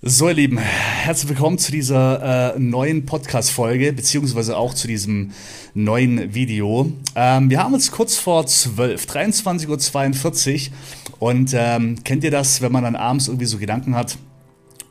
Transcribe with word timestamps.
So, 0.00 0.28
ihr 0.28 0.34
Lieben, 0.34 0.58
herzlich 0.58 1.28
willkommen 1.28 1.58
zu 1.58 1.72
dieser 1.72 2.54
äh, 2.54 2.58
neuen 2.60 3.04
Podcast-Folge, 3.04 3.92
beziehungsweise 3.92 4.56
auch 4.56 4.72
zu 4.72 4.86
diesem 4.86 5.32
neuen 5.74 6.34
Video. 6.34 6.92
Ähm, 7.16 7.50
wir 7.50 7.58
haben 7.58 7.74
uns 7.74 7.90
kurz 7.90 8.14
vor 8.14 8.46
12, 8.46 9.06
23.42 9.06 10.68
Uhr 10.68 11.28
und 11.28 11.50
ähm, 11.52 11.96
kennt 12.04 12.22
ihr 12.22 12.30
das, 12.30 12.62
wenn 12.62 12.70
man 12.70 12.84
dann 12.84 12.94
abends 12.94 13.26
irgendwie 13.26 13.46
so 13.46 13.58
Gedanken 13.58 13.96
hat 13.96 14.18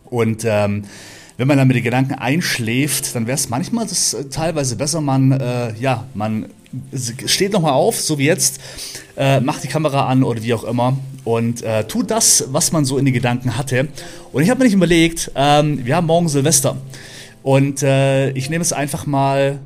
und 0.09 0.43
ähm, 0.43 0.83
wenn 1.37 1.47
man 1.47 1.57
dann 1.57 1.69
mit 1.69 1.77
den 1.77 1.85
Gedanken 1.85 2.15
einschläft, 2.15 3.15
dann 3.15 3.27
wäre 3.27 3.35
es 3.35 3.47
manchmal 3.47 3.87
das 3.87 4.13
äh, 4.13 4.25
teilweise 4.25 4.75
besser, 4.75 4.99
man, 4.99 5.31
äh, 5.31 5.73
ja, 5.79 6.05
man 6.15 6.47
steht 7.25 7.53
nochmal 7.53 7.71
auf, 7.71 8.01
so 8.01 8.17
wie 8.17 8.25
jetzt, 8.25 8.59
äh, 9.15 9.39
macht 9.39 9.63
die 9.63 9.69
Kamera 9.69 10.07
an 10.07 10.23
oder 10.23 10.43
wie 10.43 10.53
auch 10.53 10.65
immer 10.65 10.97
und 11.27 11.61
äh, 11.61 11.83
tut 11.83 12.09
das, 12.09 12.45
was 12.51 12.71
man 12.71 12.85
so 12.85 12.97
in 12.97 13.03
den 13.03 13.13
Gedanken 13.13 13.57
hatte. 13.57 13.89
Und 14.31 14.43
ich 14.43 14.49
habe 14.49 14.59
mir 14.59 14.63
nicht 14.63 14.75
überlegt, 14.75 15.29
ähm, 15.35 15.85
wir 15.85 15.97
haben 15.97 16.07
morgen 16.07 16.29
Silvester 16.29 16.77
und 17.43 17.83
äh, 17.83 18.29
ich 18.31 18.49
nehme 18.49 18.61
es 18.61 18.71
einfach 18.71 19.05
mal 19.05 19.59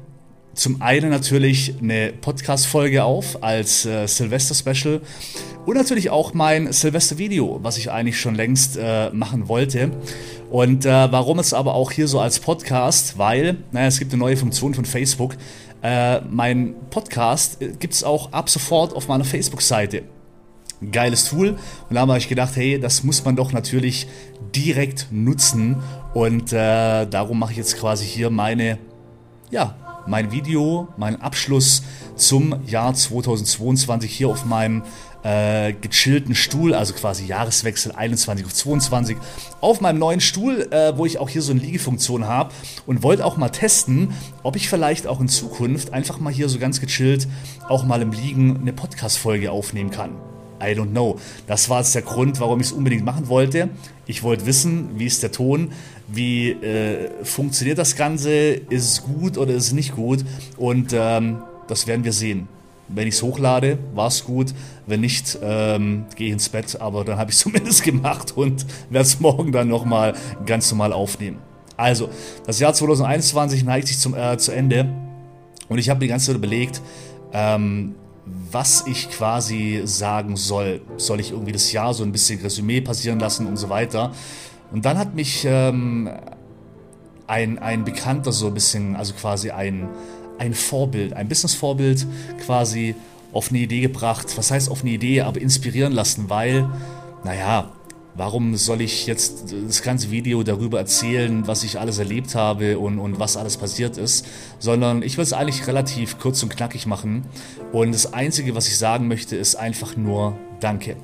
zum 0.55 0.81
einen 0.81 1.11
natürlich 1.11 1.75
eine 1.79 2.13
Podcast-Folge 2.19 3.03
auf 3.03 3.43
als 3.43 3.85
äh, 3.85 4.07
Silvester-Special 4.07 5.01
und 5.67 5.75
natürlich 5.75 6.09
auch 6.09 6.33
mein 6.33 6.73
Silvester-Video, 6.73 7.59
was 7.61 7.77
ich 7.77 7.91
eigentlich 7.91 8.19
schon 8.19 8.33
längst 8.33 8.79
äh, 8.81 9.11
machen 9.11 9.47
wollte. 9.47 9.91
Und 10.49 10.87
äh, 10.87 10.89
warum 10.89 11.37
es 11.37 11.53
aber 11.53 11.75
auch 11.75 11.91
hier 11.91 12.07
so 12.07 12.19
als 12.19 12.39
Podcast? 12.39 13.19
Weil, 13.19 13.57
naja, 13.71 13.85
es 13.85 13.99
gibt 13.99 14.11
eine 14.11 14.19
neue 14.19 14.35
Funktion 14.35 14.73
von 14.73 14.83
Facebook. 14.83 15.37
Äh, 15.83 16.21
mein 16.21 16.73
Podcast 16.89 17.61
äh, 17.61 17.73
gibt 17.79 17.93
es 17.93 18.03
auch 18.03 18.33
ab 18.33 18.49
sofort 18.49 18.95
auf 18.95 19.07
meiner 19.07 19.23
Facebook-Seite. 19.23 20.03
Geiles 20.91 21.25
Tool. 21.29 21.57
Und 21.89 21.95
da 21.95 22.01
habe 22.01 22.17
ich 22.17 22.27
gedacht, 22.27 22.55
hey, 22.55 22.79
das 22.79 23.03
muss 23.03 23.23
man 23.23 23.35
doch 23.35 23.51
natürlich 23.51 24.07
direkt 24.55 25.07
nutzen. 25.11 25.77
Und 26.13 26.53
äh, 26.53 27.05
darum 27.05 27.39
mache 27.39 27.51
ich 27.51 27.57
jetzt 27.57 27.77
quasi 27.77 28.05
hier 28.05 28.29
meine, 28.29 28.77
ja, 29.49 29.75
mein 30.07 30.31
Video, 30.31 30.87
meinen 30.97 31.21
Abschluss 31.21 31.83
zum 32.15 32.55
Jahr 32.65 32.93
2022 32.93 34.11
hier 34.11 34.29
auf 34.29 34.45
meinem 34.45 34.83
äh, 35.23 35.73
gechillten 35.73 36.35
Stuhl, 36.35 36.73
also 36.73 36.93
quasi 36.93 37.25
Jahreswechsel 37.25 37.91
21 37.91 38.45
auf 38.45 38.53
22, 38.53 39.17
auf 39.59 39.81
meinem 39.81 39.99
neuen 39.99 40.19
Stuhl, 40.19 40.67
äh, 40.71 40.97
wo 40.97 41.05
ich 41.05 41.19
auch 41.19 41.29
hier 41.29 41.41
so 41.41 41.51
eine 41.51 41.61
Liegefunktion 41.61 42.25
habe 42.25 42.51
und 42.85 43.03
wollte 43.03 43.25
auch 43.25 43.37
mal 43.37 43.49
testen, 43.49 44.13
ob 44.43 44.55
ich 44.55 44.69
vielleicht 44.69 45.07
auch 45.07 45.21
in 45.21 45.27
Zukunft 45.27 45.93
einfach 45.93 46.19
mal 46.19 46.33
hier 46.33 46.49
so 46.49 46.59
ganz 46.59 46.81
gechillt 46.81 47.27
auch 47.69 47.85
mal 47.85 48.01
im 48.01 48.11
Liegen 48.11 48.57
eine 48.57 48.73
Podcast-Folge 48.73 49.51
aufnehmen 49.51 49.91
kann. 49.91 50.30
I 50.61 50.73
don't 50.73 50.91
know. 50.91 51.19
Das 51.47 51.69
war 51.69 51.79
jetzt 51.79 51.95
der 51.95 52.01
Grund, 52.01 52.39
warum 52.39 52.59
ich 52.59 52.67
es 52.67 52.71
unbedingt 52.71 53.03
machen 53.03 53.27
wollte. 53.27 53.69
Ich 54.05 54.23
wollte 54.23 54.45
wissen, 54.45 54.89
wie 54.97 55.05
ist 55.05 55.23
der 55.23 55.31
Ton, 55.31 55.71
wie 56.07 56.51
äh, 56.51 57.09
funktioniert 57.23 57.77
das 57.77 57.95
Ganze, 57.95 58.31
ist 58.31 58.91
es 58.91 59.03
gut 59.03 59.37
oder 59.37 59.53
ist 59.53 59.67
es 59.67 59.73
nicht 59.73 59.95
gut 59.95 60.25
und 60.57 60.93
ähm, 60.93 61.43
das 61.67 61.87
werden 61.87 62.03
wir 62.03 62.13
sehen. 62.13 62.47
Wenn 62.93 63.07
ich 63.07 63.15
es 63.15 63.23
hochlade, 63.23 63.77
war 63.95 64.07
es 64.07 64.25
gut. 64.25 64.53
Wenn 64.85 64.99
nicht, 64.99 65.39
ähm, 65.41 66.05
gehe 66.15 66.27
ich 66.27 66.33
ins 66.33 66.49
Bett. 66.49 66.79
Aber 66.81 67.05
dann 67.05 67.17
habe 67.17 67.31
ich 67.31 67.37
es 67.37 67.41
zumindest 67.43 67.83
gemacht 67.83 68.35
und 68.35 68.65
werde 68.89 69.05
es 69.05 69.19
morgen 69.19 69.51
dann 69.51 69.69
nochmal 69.69 70.13
ganz 70.45 70.69
normal 70.71 70.91
aufnehmen. 70.91 71.37
Also, 71.77 72.09
das 72.45 72.59
Jahr 72.59 72.73
2021 72.73 73.63
neigt 73.63 73.87
sich 73.87 73.97
zum, 73.97 74.13
äh, 74.13 74.37
zu 74.37 74.51
Ende. 74.51 74.93
Und 75.69 75.77
ich 75.77 75.89
habe 75.89 76.01
die 76.01 76.07
ganze 76.07 76.27
Zeit 76.27 76.35
überlegt, 76.35 76.81
ähm, 77.31 77.95
was 78.25 78.85
ich 78.87 79.09
quasi 79.09 79.81
sagen 79.85 80.37
soll. 80.37 80.81
Soll 80.97 81.19
ich 81.19 81.31
irgendwie 81.31 81.51
das 81.51 81.71
Jahr 81.71 81.93
so 81.93 82.03
ein 82.03 82.11
bisschen 82.11 82.39
Resümee 82.41 82.81
passieren 82.81 83.19
lassen 83.19 83.47
und 83.47 83.57
so 83.57 83.69
weiter. 83.69 84.11
Und 84.71 84.85
dann 84.85 84.97
hat 84.97 85.15
mich 85.15 85.45
ähm, 85.45 86.09
ein, 87.27 87.59
ein 87.59 87.83
Bekannter 87.83 88.31
so 88.31 88.47
ein 88.47 88.53
bisschen, 88.53 88.95
also 88.95 89.13
quasi 89.13 89.51
ein, 89.51 89.89
ein 90.37 90.53
Vorbild, 90.53 91.13
ein 91.13 91.27
Business-Vorbild 91.27 92.05
quasi 92.45 92.95
auf 93.33 93.49
eine 93.49 93.59
Idee 93.59 93.81
gebracht. 93.81 94.27
Was 94.37 94.51
heißt 94.51 94.69
auf 94.69 94.81
eine 94.81 94.91
Idee, 94.91 95.21
aber 95.21 95.41
inspirieren 95.41 95.93
lassen, 95.93 96.29
weil, 96.29 96.69
naja, 97.23 97.71
warum 98.15 98.55
soll 98.55 98.81
ich 98.81 99.07
jetzt 99.07 99.53
das 99.67 99.81
ganze 99.81 100.11
Video 100.11 100.43
darüber 100.43 100.79
erzählen, 100.79 101.47
was 101.47 101.63
ich 101.63 101.79
alles 101.79 101.97
erlebt 101.97 102.35
habe 102.35 102.77
und, 102.77 102.99
und 102.99 103.19
was 103.19 103.37
alles 103.37 103.57
passiert 103.57 103.97
ist, 103.97 104.25
sondern 104.59 105.01
ich 105.01 105.17
will 105.17 105.23
es 105.23 105.33
eigentlich 105.33 105.67
relativ 105.67 106.19
kurz 106.19 106.43
und 106.43 106.49
knackig 106.49 106.85
machen. 106.85 107.25
Und 107.71 107.93
das 107.93 108.13
Einzige, 108.13 108.55
was 108.55 108.67
ich 108.67 108.77
sagen 108.77 109.07
möchte, 109.07 109.35
ist 109.35 109.55
einfach 109.55 109.95
nur 109.95 110.37
Danke. 110.59 110.95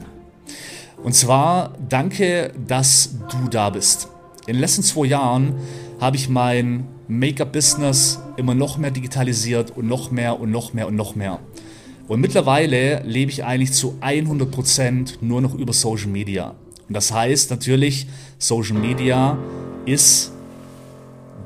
Und 1.03 1.13
zwar 1.13 1.73
danke, 1.89 2.51
dass 2.67 3.15
du 3.29 3.47
da 3.49 3.69
bist. 3.69 4.09
In 4.47 4.53
den 4.53 4.61
letzten 4.61 4.83
zwei 4.83 5.05
Jahren 5.05 5.55
habe 5.99 6.15
ich 6.15 6.29
mein 6.29 6.85
Make-up-Business 7.07 8.19
immer 8.35 8.55
noch 8.55 8.77
mehr 8.77 8.91
digitalisiert 8.91 9.75
und 9.75 9.87
noch 9.87 10.11
mehr 10.11 10.39
und 10.39 10.51
noch 10.51 10.73
mehr 10.73 10.87
und 10.87 10.95
noch 10.95 11.15
mehr. 11.15 11.39
Und 12.07 12.21
mittlerweile 12.21 13.03
lebe 13.03 13.31
ich 13.31 13.43
eigentlich 13.43 13.73
zu 13.73 13.97
100% 14.01 15.17
nur 15.21 15.41
noch 15.41 15.53
über 15.53 15.73
Social 15.73 16.07
Media. 16.07 16.55
Und 16.87 16.93
das 16.93 17.11
heißt 17.11 17.49
natürlich, 17.49 18.07
Social 18.39 18.77
Media 18.77 19.37
ist 19.85 20.31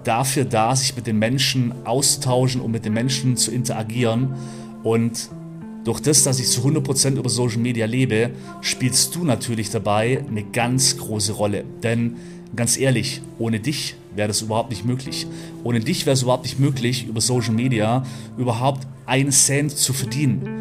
dafür 0.03 0.45
da, 0.45 0.75
sich 0.75 0.95
mit 0.95 1.07
den 1.07 1.19
Menschen 1.19 1.73
auszutauschen 1.85 2.61
und 2.61 2.71
mit 2.71 2.85
den 2.85 2.93
Menschen 2.93 3.37
zu 3.37 3.51
interagieren. 3.51 4.35
Und 4.83 5.29
durch 5.83 5.99
das, 5.99 6.23
dass 6.23 6.39
ich 6.39 6.47
zu 6.47 6.61
100% 6.61 7.17
über 7.17 7.29
Social 7.29 7.59
Media 7.59 7.85
lebe, 7.85 8.31
spielst 8.61 9.15
du 9.15 9.23
natürlich 9.23 9.69
dabei 9.69 10.23
eine 10.27 10.43
ganz 10.43 10.97
große 10.97 11.33
Rolle. 11.33 11.63
Denn 11.83 12.15
ganz 12.55 12.77
ehrlich, 12.77 13.21
ohne 13.39 13.59
dich 13.59 13.95
wäre 14.15 14.27
das 14.27 14.41
überhaupt 14.41 14.69
nicht 14.69 14.85
möglich. 14.85 15.27
Ohne 15.63 15.79
dich 15.79 16.05
wäre 16.05 16.13
es 16.13 16.23
überhaupt 16.23 16.43
nicht 16.43 16.59
möglich, 16.59 17.07
über 17.07 17.21
Social 17.21 17.53
Media 17.53 18.05
überhaupt 18.37 18.87
einen 19.05 19.31
Cent 19.31 19.71
zu 19.71 19.93
verdienen. 19.93 20.60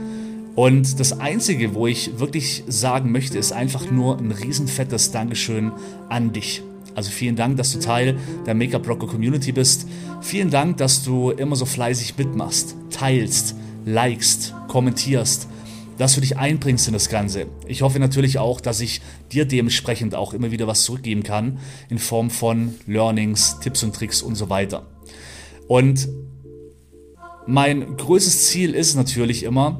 Und 0.60 1.00
das 1.00 1.19
Einzige, 1.19 1.72
wo 1.72 1.87
ich 1.87 2.19
wirklich 2.19 2.65
sagen 2.66 3.12
möchte, 3.12 3.38
ist 3.38 3.50
einfach 3.50 3.91
nur 3.91 4.19
ein 4.19 4.31
riesenfettes 4.31 5.10
Dankeschön 5.10 5.72
an 6.10 6.34
dich. 6.34 6.62
Also 6.94 7.10
vielen 7.10 7.34
Dank, 7.34 7.56
dass 7.56 7.72
du 7.72 7.78
Teil 7.78 8.19
der 8.44 8.53
Make-up 8.53 8.87
Rocker 8.87 9.06
Community 9.06 9.53
bist. 9.53 9.88
Vielen 10.20 10.50
Dank, 10.50 10.76
dass 10.76 11.03
du 11.03 11.31
immer 11.31 11.56
so 11.56 11.65
fleißig 11.65 12.19
mitmachst, 12.19 12.76
teilst, 12.91 13.54
likest, 13.87 14.54
kommentierst 14.69 15.49
dass 15.97 16.15
du 16.15 16.20
dich 16.22 16.38
einbringst 16.38 16.87
in 16.87 16.94
das 16.94 17.10
Ganze. 17.10 17.47
Ich 17.66 17.82
hoffe 17.82 17.99
natürlich 17.99 18.38
auch, 18.38 18.62
dass 18.62 18.81
ich 18.81 19.03
dir 19.32 19.44
dementsprechend 19.44 20.15
auch 20.15 20.32
immer 20.32 20.50
wieder 20.50 20.66
was 20.66 20.84
zurückgeben 20.84 21.22
kann 21.22 21.59
in 21.91 21.99
Form 21.99 22.31
von 22.31 22.75
Learnings, 22.87 23.60
Tipps 23.60 23.82
und 23.82 23.94
Tricks 23.94 24.22
und 24.22 24.34
so 24.34 24.49
weiter. 24.49 24.87
Und 25.69 26.09
mein 27.47 27.99
größtes 27.99 28.47
Ziel 28.47 28.75
ist 28.75 28.94
natürlich 28.94 29.43
immer, 29.43 29.78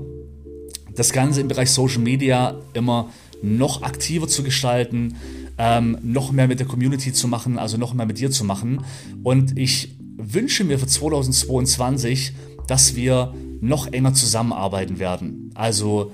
das 1.00 1.15
Ganze 1.15 1.41
im 1.41 1.49
Bereich 1.49 1.71
Social 1.71 2.00
Media 2.00 2.56
immer 2.75 3.09
noch 3.43 3.81
aktiver 3.81 4.28
zu 4.28 4.43
gestalten, 4.43 5.16
ähm, 5.56 5.97
noch 6.03 6.31
mehr 6.31 6.47
mit 6.47 6.61
der 6.61 6.66
Community 6.66 7.11
zu 7.15 7.27
machen, 7.27 7.59
also 7.59 7.78
noch 7.78 7.94
mehr 7.94 8.05
mit 8.05 8.19
dir 8.19 8.31
zu 8.31 8.44
machen. 8.44 8.84
Und 9.22 9.56
ich 9.56 9.97
wünsche 10.19 10.62
mir 10.62 10.78
für 10.78 10.87
2022, 10.87 12.34
dass 12.66 12.97
wir 12.97 13.33
noch 13.62 13.91
enger 13.91 14.12
zusammenarbeiten 14.12 14.99
werden. 14.99 15.50
Also 15.55 16.12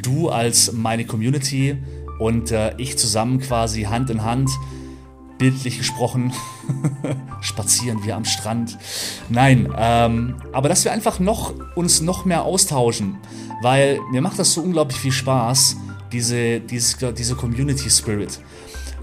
du 0.00 0.28
als 0.28 0.72
meine 0.72 1.04
Community 1.04 1.76
und 2.20 2.52
äh, 2.52 2.76
ich 2.76 2.96
zusammen 2.96 3.40
quasi 3.40 3.82
Hand 3.82 4.10
in 4.10 4.22
Hand, 4.22 4.48
bildlich 5.38 5.78
gesprochen, 5.78 6.32
spazieren 7.40 8.04
wir 8.04 8.14
am 8.14 8.24
Strand. 8.24 8.78
Nein, 9.28 9.72
ähm, 9.76 10.36
aber 10.52 10.68
dass 10.68 10.84
wir 10.84 10.92
einfach 10.92 11.18
noch 11.18 11.54
uns 11.74 12.00
noch 12.00 12.24
mehr 12.24 12.44
austauschen, 12.44 13.16
weil 13.62 13.98
mir 14.10 14.20
macht 14.20 14.38
das 14.38 14.52
so 14.52 14.62
unglaublich 14.62 14.98
viel 14.98 15.12
Spaß, 15.12 15.76
diese, 16.12 16.60
dieses, 16.60 16.96
diese 17.16 17.34
Community 17.34 17.88
Spirit. 17.90 18.40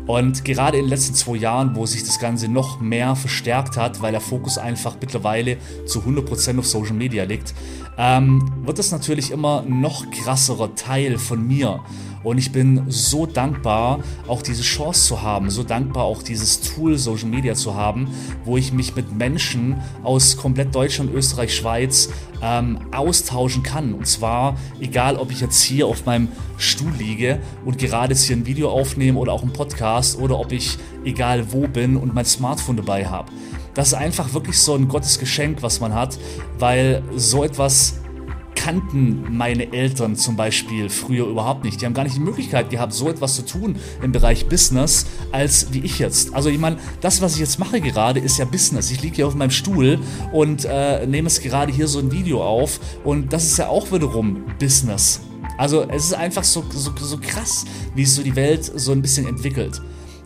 Und 0.08 0.46
gerade 0.46 0.78
in 0.78 0.86
den 0.86 0.90
letzten 0.90 1.14
zwei 1.16 1.36
Jahren, 1.36 1.76
wo 1.76 1.86
sich 1.86 2.04
das 2.04 2.18
Ganze 2.18 2.48
noch 2.48 2.80
mehr 2.80 3.16
verstärkt 3.16 3.76
hat, 3.76 4.02
weil 4.02 4.14
der 4.14 4.22
Fokus 4.22 4.58
einfach 4.58 4.96
mittlerweile 5.00 5.58
zu 5.86 6.00
100% 6.00 6.60
auf 6.60 6.66
Social 6.66 6.94
Media 6.94 7.26
liegt, 7.26 7.54
ähm, 7.98 8.50
wird 8.64 8.80
das 8.80 8.92
natürlich 8.92 9.32
immer 9.32 9.64
noch 9.64 10.10
krasserer 10.10 10.74
Teil 10.76 11.18
von 11.18 11.46
mir. 11.46 11.82
Und 12.24 12.38
ich 12.38 12.52
bin 12.52 12.84
so 12.88 13.26
dankbar, 13.26 14.00
auch 14.28 14.42
diese 14.42 14.64
Chance 14.64 15.08
zu 15.08 15.22
haben, 15.22 15.50
so 15.50 15.64
dankbar 15.64 16.04
auch 16.04 16.24
dieses 16.24 16.62
Tool 16.62 16.98
Social 16.98 17.30
Media 17.30 17.54
zu 17.56 17.76
haben, 17.76 18.10
wo 18.44 18.58
ich 18.58 18.74
mich 18.74 18.96
mit 18.96 19.16
Menschen 19.16 19.82
aus 20.04 20.38
komplett 20.38 20.74
Deutschland, 20.74 21.14
Österreich, 21.14 21.56
Schweiz 21.56 22.10
ähm, 22.42 22.80
austauschen 22.92 23.64
kann. 23.64 23.94
Und 23.94 24.08
zwar 24.08 24.58
egal, 24.80 25.18
ob 25.18 25.32
ich 25.32 25.42
jetzt 25.42 25.62
hier 25.62 25.88
auf 25.88 26.06
meinem 26.06 26.30
Stuhl 26.58 26.92
liege 26.98 27.40
und 27.66 27.78
gerade 27.78 28.14
jetzt 28.14 28.24
hier 28.24 28.36
ein 28.36 28.46
Video 28.46 28.70
aufnehme 28.70 29.20
oder 29.20 29.34
auch 29.34 29.44
einen 29.44 29.54
Podcast 29.54 30.20
oder 30.20 30.40
ob 30.40 30.52
ich 30.52 30.78
egal 31.06 31.52
wo 31.52 31.68
bin 31.68 31.98
und 31.98 32.14
mein 32.14 32.26
Smartphone 32.26 32.78
dabei 32.78 33.06
habe. 33.06 33.32
Das 33.74 33.90
ist 33.90 33.94
einfach 33.94 34.34
wirklich 34.34 34.60
so 34.60 34.74
ein 34.74 34.88
Gottesgeschenk, 34.88 35.62
was 35.62 35.80
man 35.80 35.94
hat, 35.94 36.18
weil 36.58 37.04
so 37.16 37.44
etwas 37.44 38.00
kannten 38.58 39.38
meine 39.38 39.72
Eltern 39.72 40.16
zum 40.16 40.36
Beispiel 40.36 40.90
früher 40.90 41.28
überhaupt 41.28 41.64
nicht. 41.64 41.80
Die 41.80 41.86
haben 41.86 41.94
gar 41.94 42.04
nicht 42.04 42.16
die 42.16 42.22
Möglichkeit 42.22 42.70
gehabt, 42.70 42.92
so 42.92 43.08
etwas 43.08 43.36
zu 43.36 43.46
tun 43.46 43.78
im 44.02 44.12
Bereich 44.12 44.50
Business, 44.50 45.06
als 45.32 45.72
wie 45.72 45.80
ich 45.80 46.00
jetzt. 46.00 46.34
Also 46.34 46.50
ich 46.50 46.58
meine, 46.58 46.78
das, 47.00 47.22
was 47.22 47.36
ich 47.36 47.40
jetzt 47.40 47.60
mache 47.60 47.80
gerade, 47.80 48.20
ist 48.20 48.38
ja 48.40 48.46
Business. 48.46 48.92
Ich 48.92 49.02
liege 49.02 49.16
hier 49.16 49.28
auf 49.28 49.36
meinem 49.36 49.52
Stuhl 49.52 50.00
und 50.34 50.66
äh, 50.66 51.06
nehme 51.06 51.28
es 51.28 51.40
gerade 51.40 51.72
hier 51.72 51.88
so 51.88 52.00
ein 52.00 52.12
Video 52.12 52.44
auf 52.44 52.80
und 53.04 53.32
das 53.32 53.46
ist 53.46 53.58
ja 53.58 53.70
auch 53.70 53.92
wiederum 53.92 54.44
Business. 54.60 55.22
Also 55.58 55.88
es 55.90 56.06
ist 56.06 56.14
einfach 56.14 56.44
so, 56.44 56.66
so, 56.72 56.92
so 57.00 57.18
krass, 57.18 57.64
wie 57.96 58.06
sich 58.06 58.16
so 58.16 58.24
die 58.24 58.36
Welt 58.36 58.66
so 58.76 58.92
ein 58.92 59.02
bisschen 59.02 59.28
entwickelt. 59.28 59.82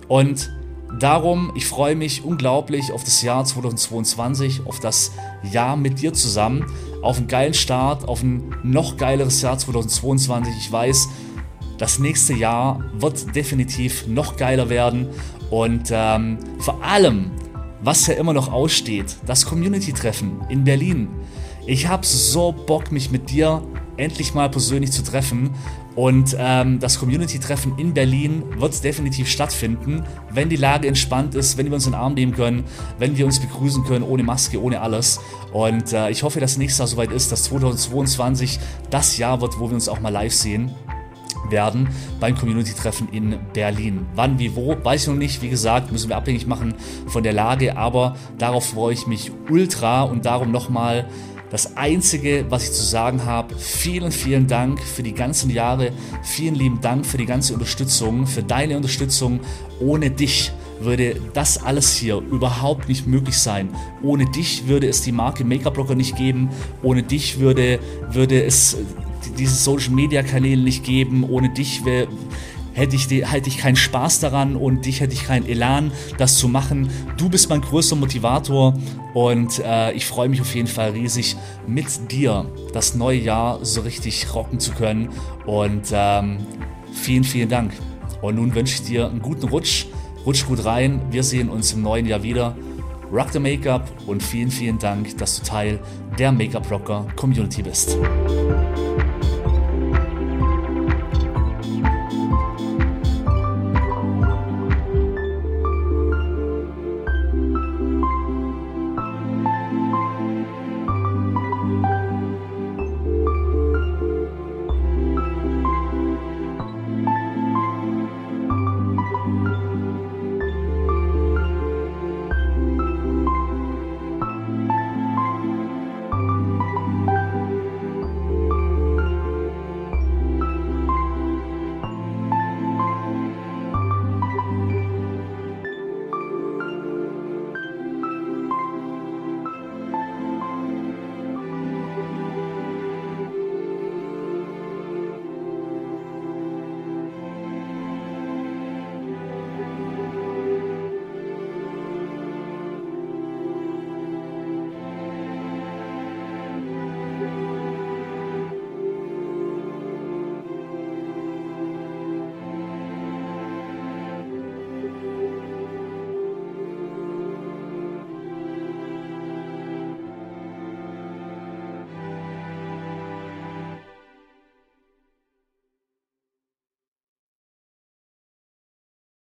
Und 0.07 0.51
darum, 0.99 1.51
ich 1.55 1.65
freue 1.65 1.95
mich 1.95 2.23
unglaublich 2.23 2.91
auf 2.91 3.03
das 3.03 3.21
Jahr 3.21 3.43
2022, 3.43 4.61
auf 4.65 4.79
das 4.79 5.11
Jahr 5.43 5.75
mit 5.75 6.01
dir 6.01 6.13
zusammen, 6.13 6.65
auf 7.01 7.17
einen 7.17 7.27
geilen 7.27 7.53
Start, 7.53 8.07
auf 8.07 8.23
ein 8.23 8.55
noch 8.63 8.97
geileres 8.97 9.41
Jahr 9.41 9.57
2022. 9.57 10.53
Ich 10.57 10.71
weiß, 10.71 11.09
das 11.77 11.99
nächste 11.99 12.33
Jahr 12.33 12.83
wird 12.93 13.35
definitiv 13.35 14.05
noch 14.07 14.37
geiler 14.37 14.69
werden 14.69 15.07
und 15.49 15.89
ähm, 15.91 16.37
vor 16.59 16.83
allem, 16.83 17.31
was 17.81 18.05
ja 18.05 18.13
immer 18.13 18.33
noch 18.33 18.51
aussteht, 18.51 19.17
das 19.25 19.45
Community-Treffen 19.45 20.41
in 20.49 20.63
Berlin. 20.63 21.09
Ich 21.65 21.87
habe 21.87 22.05
so 22.05 22.51
Bock, 22.51 22.91
mich 22.91 23.11
mit 23.11 23.31
dir 23.31 23.63
endlich 24.01 24.33
mal 24.33 24.49
persönlich 24.49 24.91
zu 24.91 25.03
treffen. 25.03 25.51
Und 25.95 26.35
ähm, 26.39 26.79
das 26.79 26.99
Community-Treffen 26.99 27.77
in 27.77 27.93
Berlin 27.93 28.43
wird 28.57 28.83
definitiv 28.83 29.29
stattfinden, 29.29 30.03
wenn 30.31 30.49
die 30.49 30.55
Lage 30.55 30.87
entspannt 30.87 31.35
ist, 31.35 31.57
wenn 31.57 31.67
wir 31.67 31.73
uns 31.73 31.85
in 31.85 31.91
den 31.91 31.99
Arm 31.99 32.13
nehmen 32.13 32.33
können, 32.33 32.63
wenn 32.97 33.17
wir 33.17 33.25
uns 33.25 33.39
begrüßen 33.39 33.83
können, 33.83 34.03
ohne 34.03 34.23
Maske, 34.23 34.61
ohne 34.61 34.81
alles. 34.81 35.19
Und 35.51 35.93
äh, 35.93 36.09
ich 36.09 36.23
hoffe, 36.23 36.39
dass 36.39 36.57
nächstes 36.57 36.79
Jahr 36.79 36.87
soweit 36.87 37.11
ist, 37.11 37.31
dass 37.31 37.43
2022 37.43 38.59
das 38.89 39.17
Jahr 39.17 39.41
wird, 39.41 39.59
wo 39.59 39.69
wir 39.69 39.75
uns 39.75 39.89
auch 39.89 39.99
mal 39.99 40.09
live 40.09 40.33
sehen 40.33 40.71
werden 41.49 41.89
beim 42.19 42.37
Community-Treffen 42.37 43.09
in 43.11 43.37
Berlin. 43.53 44.05
Wann, 44.15 44.39
wie, 44.39 44.55
wo, 44.55 44.75
weiß 44.81 45.03
ich 45.03 45.07
noch 45.09 45.15
nicht. 45.15 45.41
Wie 45.41 45.49
gesagt, 45.49 45.91
müssen 45.91 46.09
wir 46.09 46.17
abhängig 46.17 46.47
machen 46.47 46.73
von 47.07 47.23
der 47.23 47.33
Lage, 47.33 47.77
aber 47.77 48.15
darauf 48.37 48.69
freue 48.69 48.93
ich 48.93 49.07
mich 49.07 49.31
ultra 49.49 50.03
und 50.03 50.25
darum 50.25 50.51
nochmal 50.51 51.07
das 51.51 51.75
Einzige, 51.75 52.45
was 52.49 52.63
ich 52.63 52.71
zu 52.71 52.83
sagen 52.83 53.25
habe, 53.25 53.55
vielen, 53.57 54.11
vielen 54.11 54.47
Dank 54.47 54.81
für 54.81 55.03
die 55.03 55.13
ganzen 55.13 55.49
Jahre. 55.49 55.91
Vielen 56.23 56.55
lieben 56.55 56.79
Dank 56.79 57.05
für 57.05 57.17
die 57.17 57.25
ganze 57.25 57.53
Unterstützung, 57.53 58.25
für 58.25 58.41
deine 58.41 58.77
Unterstützung. 58.77 59.41
Ohne 59.81 60.11
dich 60.11 60.53
würde 60.79 61.21
das 61.33 61.61
alles 61.61 61.93
hier 61.93 62.17
überhaupt 62.17 62.87
nicht 62.87 63.05
möglich 63.05 63.37
sein. 63.37 63.69
Ohne 64.01 64.25
dich 64.31 64.67
würde 64.67 64.87
es 64.87 65.01
die 65.01 65.11
Marke 65.11 65.43
Make-up 65.43 65.73
Blocker 65.73 65.95
nicht 65.95 66.15
geben. 66.15 66.49
Ohne 66.83 67.03
dich 67.03 67.39
würde, 67.39 67.79
würde 68.09 68.41
es 68.43 68.77
diese 69.37 69.55
Social 69.55 69.91
Media 69.91 70.23
Kanäle 70.23 70.63
nicht 70.63 70.85
geben. 70.85 71.25
Ohne 71.29 71.49
dich 71.49 71.83
wäre 71.83 72.07
hätte 72.73 72.95
ich, 72.95 73.09
hätte 73.09 73.49
ich 73.49 73.57
keinen 73.57 73.75
Spaß 73.75 74.19
daran 74.19 74.55
und 74.55 74.85
dich 74.85 75.01
hätte 75.01 75.13
ich 75.13 75.25
keinen 75.25 75.47
Elan, 75.47 75.91
das 76.17 76.37
zu 76.37 76.47
machen. 76.47 76.89
Du 77.17 77.29
bist 77.29 77.49
mein 77.49 77.61
größter 77.61 77.95
Motivator 77.95 78.73
und 79.13 79.59
äh, 79.59 79.91
ich 79.93 80.05
freue 80.05 80.29
mich 80.29 80.41
auf 80.41 80.53
jeden 80.55 80.67
Fall 80.67 80.91
riesig, 80.91 81.35
mit 81.67 82.11
dir 82.11 82.45
das 82.73 82.95
neue 82.95 83.19
Jahr 83.19 83.63
so 83.63 83.81
richtig 83.81 84.33
rocken 84.33 84.59
zu 84.59 84.71
können. 84.71 85.09
Und 85.45 85.87
ähm, 85.91 86.37
vielen, 86.93 87.23
vielen 87.23 87.49
Dank. 87.49 87.73
Und 88.21 88.35
nun 88.35 88.53
wünsche 88.53 88.75
ich 88.75 88.83
dir 88.83 89.07
einen 89.09 89.21
guten 89.21 89.47
Rutsch. 89.47 89.87
Rutsch 90.25 90.45
gut 90.45 90.63
rein. 90.65 91.01
Wir 91.09 91.23
sehen 91.23 91.49
uns 91.49 91.73
im 91.73 91.81
neuen 91.81 92.05
Jahr 92.05 92.23
wieder. 92.23 92.55
Rock 93.11 93.31
the 93.33 93.39
Make-up 93.39 93.89
und 94.07 94.23
vielen, 94.23 94.49
vielen 94.49 94.79
Dank, 94.79 95.17
dass 95.17 95.39
du 95.39 95.45
Teil 95.45 95.79
der 96.17 96.31
Make-up 96.31 96.71
Rocker 96.71 97.07
Community 97.17 97.61
bist. 97.61 97.97